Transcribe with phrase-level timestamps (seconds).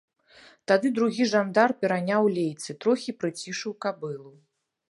[0.71, 4.33] Тады другі жандар пераняў лейцы, трохі прыцішыў кабылу.